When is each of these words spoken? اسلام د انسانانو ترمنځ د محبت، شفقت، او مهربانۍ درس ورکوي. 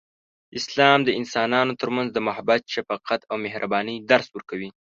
اسلام 0.59 0.99
د 1.03 1.09
انسانانو 1.19 1.73
ترمنځ 1.81 2.09
د 2.13 2.17
محبت، 2.27 2.61
شفقت، 2.73 3.19
او 3.29 3.35
مهربانۍ 3.45 3.95
درس 4.11 4.27
ورکوي. 4.31 4.69